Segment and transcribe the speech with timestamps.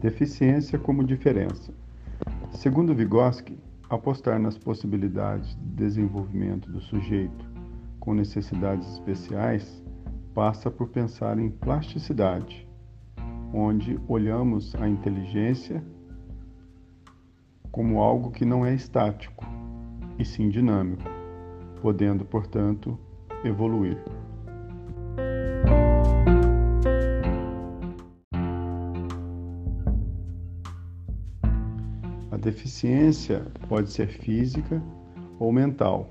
[0.00, 1.74] Deficiência como diferença.
[2.52, 3.58] Segundo Vygotsky,
[3.90, 7.44] apostar nas possibilidades de desenvolvimento do sujeito
[7.98, 9.84] com necessidades especiais
[10.34, 12.66] passa por pensar em plasticidade,
[13.52, 15.84] onde olhamos a inteligência
[17.70, 19.44] como algo que não é estático,
[20.18, 21.04] e sim dinâmico,
[21.82, 22.98] podendo, portanto,
[23.44, 24.02] evoluir.
[32.30, 34.80] A deficiência pode ser física
[35.38, 36.10] ou mental,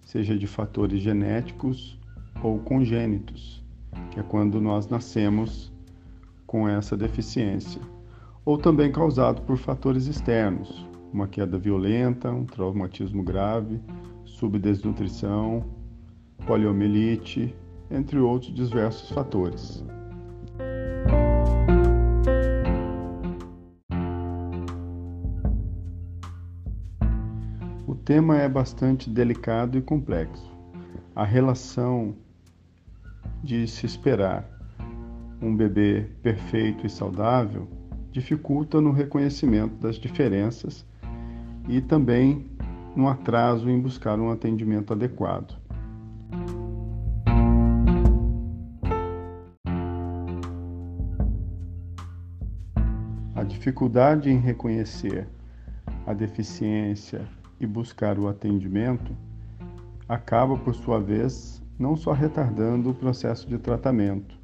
[0.00, 1.98] seja de fatores genéticos
[2.42, 3.62] ou congênitos,
[4.10, 5.72] que é quando nós nascemos
[6.46, 7.80] com essa deficiência,
[8.44, 13.80] ou também causado por fatores externos, uma queda violenta, um traumatismo grave,
[14.24, 15.64] subdesnutrição,
[16.46, 17.54] poliomielite,
[17.90, 19.84] entre outros diversos fatores.
[28.04, 30.52] Tema é bastante delicado e complexo.
[31.16, 32.14] A relação
[33.42, 34.46] de se esperar
[35.40, 37.66] um bebê perfeito e saudável
[38.10, 40.84] dificulta no reconhecimento das diferenças
[41.66, 42.46] e também
[42.94, 45.56] no atraso em buscar um atendimento adequado.
[53.34, 55.26] A dificuldade em reconhecer
[56.06, 57.26] a deficiência
[57.60, 59.16] e buscar o atendimento
[60.08, 64.38] acaba, por sua vez, não só retardando o processo de tratamento,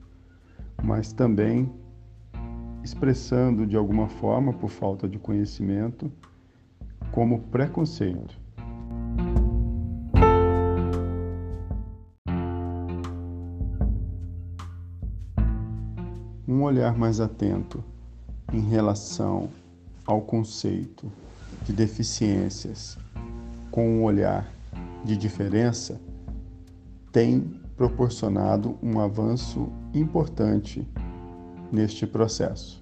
[0.82, 1.70] mas também
[2.82, 6.10] expressando de alguma forma, por falta de conhecimento,
[7.12, 8.38] como preconceito.
[16.48, 17.84] Um olhar mais atento
[18.52, 19.48] em relação
[20.04, 21.10] ao conceito
[21.64, 22.98] de deficiências
[23.70, 24.50] com um olhar
[25.04, 26.00] de diferença
[27.12, 30.86] tem proporcionado um avanço importante
[31.72, 32.80] neste processo.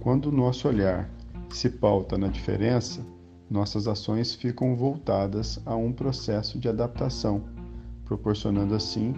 [0.00, 1.10] Quando o nosso olhar
[1.50, 3.04] se pauta na diferença,
[3.50, 7.44] nossas ações ficam voltadas a um processo de adaptação,
[8.04, 9.14] proporcionando assim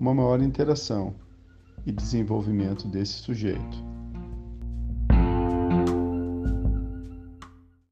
[0.00, 1.14] uma maior interação
[1.84, 3.89] e desenvolvimento desse sujeito.